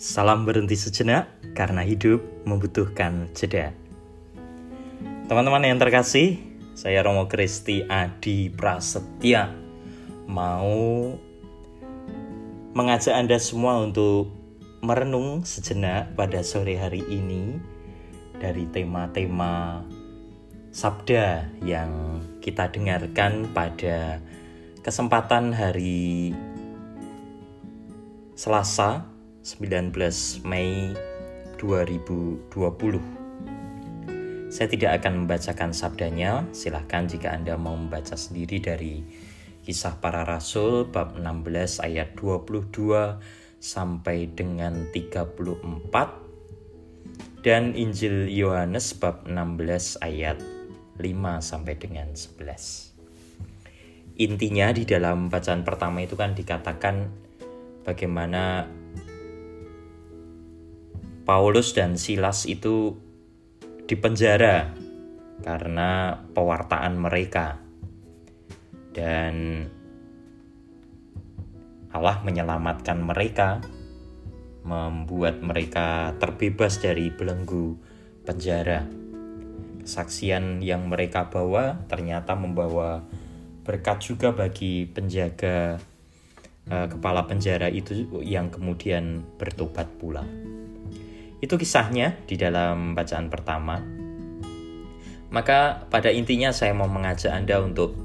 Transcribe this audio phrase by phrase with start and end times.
[0.00, 3.76] Salam berhenti sejenak karena hidup membutuhkan jeda.
[5.28, 6.40] Teman-teman yang terkasih,
[6.72, 9.52] saya Romo Kristi Adi Prasetya
[10.24, 11.12] mau
[12.72, 14.32] mengajak Anda semua untuk
[14.80, 17.60] merenung sejenak pada sore hari ini
[18.40, 19.84] dari tema-tema
[20.72, 24.16] sabda yang kita dengarkan pada
[24.80, 26.32] kesempatan hari
[28.32, 29.09] Selasa
[29.40, 29.96] 19
[30.44, 30.92] Mei
[31.56, 32.52] 2020
[34.52, 36.44] Saya tidak akan membacakan sabdanya.
[36.52, 39.00] Silahkan jika Anda mau membaca sendiri dari
[39.64, 42.68] Kisah Para Rasul bab 16 ayat 22
[43.56, 50.36] sampai dengan 34 dan Injil Yohanes bab 16 ayat
[51.00, 54.20] 5 sampai dengan 11.
[54.20, 57.08] Intinya di dalam bacaan pertama itu kan dikatakan
[57.88, 58.68] bagaimana
[61.24, 62.96] Paulus dan Silas itu
[63.86, 64.70] dipenjara
[65.40, 67.58] karena pewartaan mereka
[68.92, 69.66] dan
[71.90, 73.58] Allah menyelamatkan mereka
[74.62, 77.74] membuat mereka terbebas dari belenggu
[78.22, 78.86] penjara
[79.80, 83.02] kesaksian yang mereka bawa ternyata membawa
[83.64, 85.80] berkat juga bagi penjaga
[86.70, 90.22] uh, kepala penjara itu yang kemudian bertobat pula.
[91.40, 93.80] Itu kisahnya di dalam bacaan pertama.
[95.30, 97.96] Maka pada intinya saya mau mengajak Anda untuk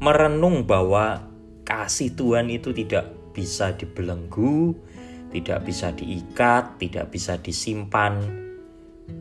[0.00, 1.28] merenung bahwa
[1.66, 4.74] kasih Tuhan itu tidak bisa dibelenggu,
[5.34, 8.22] tidak bisa diikat, tidak bisa disimpan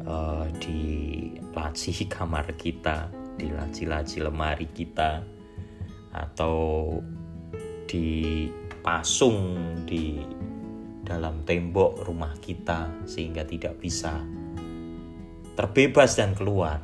[0.05, 5.25] uh, di laci kamar kita, di laci-laci lemari kita,
[6.14, 7.02] atau
[7.89, 8.45] di
[8.83, 9.55] dipasung
[9.88, 10.19] di
[11.04, 14.23] dalam tembok rumah kita sehingga tidak bisa
[15.54, 16.80] terbebas dan keluar.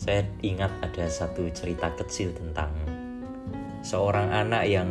[0.00, 2.72] Saya ingat ada satu cerita kecil tentang
[3.84, 4.88] seorang anak yang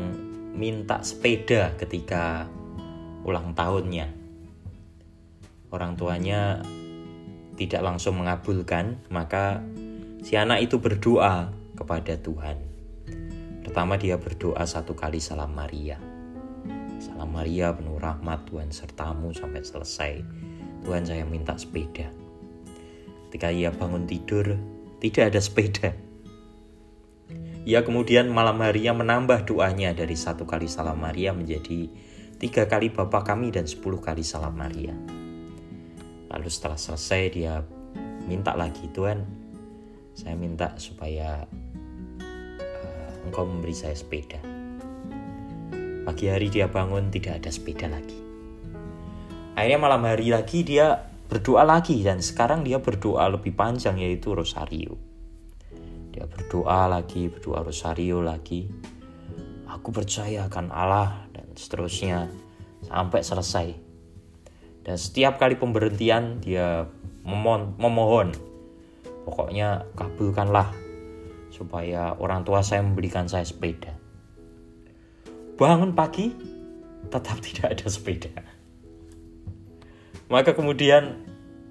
[0.55, 2.47] minta sepeda ketika
[3.25, 4.11] ulang tahunnya.
[5.73, 6.63] Orang tuanya
[7.55, 9.63] tidak langsung mengabulkan, maka
[10.23, 12.74] si anak itu berdoa kepada Tuhan.
[13.75, 15.99] Pertama dia berdoa satu kali salam Maria.
[16.95, 20.23] Salam Maria penuh rahmat Tuhan sertamu sampai selesai.
[20.79, 22.07] Tuhan saya minta sepeda.
[23.27, 24.55] Ketika ia bangun tidur,
[25.03, 25.91] tidak ada sepeda.
[27.67, 31.91] Ia kemudian malam harinya menambah doanya dari satu kali salam Maria menjadi
[32.39, 34.95] tiga kali Bapa kami dan sepuluh kali salam Maria.
[36.31, 37.59] Lalu setelah selesai dia
[38.23, 39.19] minta lagi Tuhan,
[40.15, 41.43] saya minta supaya
[43.25, 44.37] engkau memberi saya sepeda.
[46.05, 48.15] Pagi hari dia bangun tidak ada sepeda lagi.
[49.57, 54.93] Akhirnya malam hari lagi dia berdoa lagi dan sekarang dia berdoa lebih panjang yaitu rosario.
[56.13, 58.69] Dia berdoa lagi, berdoa rosario lagi.
[59.65, 62.29] Aku percaya akan Allah dan seterusnya
[62.85, 63.67] sampai selesai.
[64.85, 66.85] Dan setiap kali pemberhentian dia
[67.25, 68.37] memohon,
[69.25, 70.84] pokoknya kabulkanlah
[71.55, 73.95] supaya orang tua saya membelikan saya sepeda.
[75.55, 76.35] Bangun pagi,
[77.07, 78.35] tetap tidak ada sepeda.
[80.27, 81.23] Maka kemudian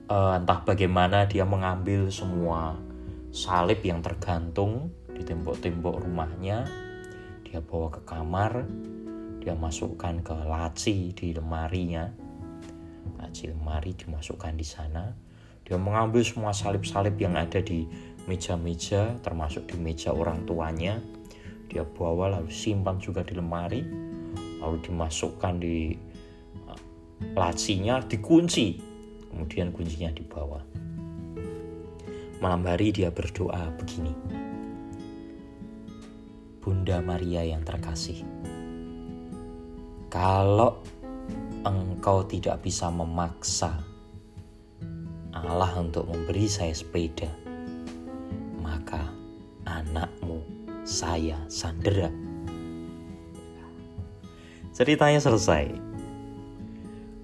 [0.08, 2.80] uh, entah bagaimana dia mengambil semua
[3.28, 6.64] salib yang tergantung di tembok-tembok rumahnya,
[7.44, 8.64] dia bawa ke kamar,
[9.42, 12.08] dia masukkan ke laci di lemarinya,
[13.20, 15.12] laci lemari dimasukkan di sana,
[15.64, 17.88] dia mengambil semua salib-salib yang ada di
[18.28, 21.00] meja-meja termasuk di meja orang tuanya.
[21.68, 23.82] Dia bawa lalu simpan juga di lemari
[24.60, 25.96] lalu dimasukkan di
[26.68, 26.80] uh,
[27.32, 28.92] lacinya dikunci.
[29.32, 30.74] Kemudian kuncinya dibawa
[32.44, 34.12] malam hari dia berdoa begini.
[36.60, 38.20] Bunda Maria yang terkasih
[40.12, 40.84] kalau
[41.64, 43.93] engkau tidak bisa memaksa
[45.34, 47.44] Allah untuk memberi saya sepeda
[50.84, 52.12] saya sandera.
[54.76, 55.72] Ceritanya selesai.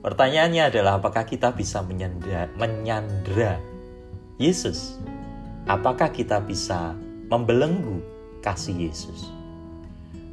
[0.00, 3.60] Pertanyaannya adalah apakah kita bisa menyandra, menyandra
[4.40, 4.96] Yesus?
[5.68, 6.96] Apakah kita bisa
[7.28, 8.00] membelenggu
[8.40, 9.28] kasih Yesus?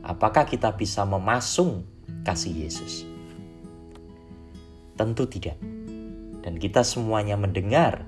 [0.07, 1.83] Apakah kita bisa memasung
[2.24, 3.03] kasih Yesus?
[4.95, 5.59] Tentu tidak.
[6.47, 8.07] Dan kita semuanya mendengar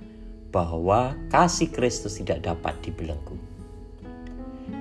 [0.55, 3.35] bahwa kasih Kristus tidak dapat dibelenggu.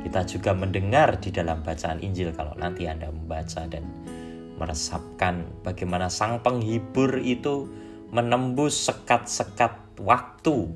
[0.06, 3.82] Kita juga mendengar di dalam bacaan Injil kalau nanti Anda membaca dan
[4.62, 7.66] meresapkan bagaimana sang penghibur itu
[8.14, 9.74] menembus sekat-sekat
[10.06, 10.70] waktu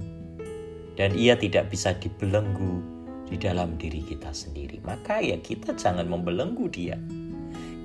[0.99, 2.83] dan ia tidak bisa dibelenggu
[3.31, 4.83] di dalam diri kita sendiri.
[4.83, 6.99] Maka ya kita jangan membelenggu dia.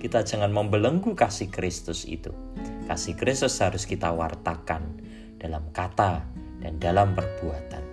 [0.02, 2.34] Kita jangan membelenggu kasih Kristus itu.
[2.88, 5.04] Kasih Kristus harus kita wartakan
[5.36, 6.24] dalam kata
[6.64, 7.84] dan dalam perbuatan.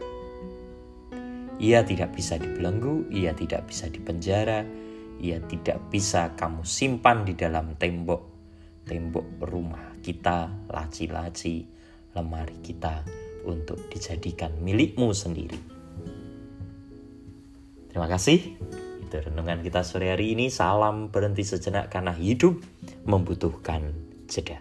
[1.59, 4.63] Ia tidak bisa dibelenggu, ia tidak bisa dipenjara,
[5.19, 8.35] ia tidak bisa kamu simpan di dalam tembok
[8.85, 11.65] tembok rumah kita, laci-laci,
[12.13, 13.03] lemari kita
[13.49, 15.59] untuk dijadikan milikmu sendiri.
[17.89, 18.61] Terima kasih.
[19.05, 20.53] Itu renungan kita sore hari ini.
[20.53, 22.61] Salam berhenti sejenak karena hidup
[23.09, 23.93] membutuhkan
[24.29, 24.61] jeda.